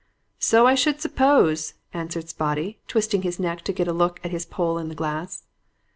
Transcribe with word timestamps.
"'So 0.39 0.65
I 0.65 0.73
should 0.73 0.99
suppose,' 0.99 1.75
answered 1.93 2.27
Spotty, 2.27 2.79
twisting 2.87 3.21
his 3.21 3.39
neck 3.39 3.61
to 3.65 3.71
get 3.71 3.87
a 3.87 3.93
look 3.93 4.19
at 4.23 4.31
his 4.31 4.47
poll 4.47 4.79
in 4.79 4.89
the 4.89 4.95
glass. 4.95 5.43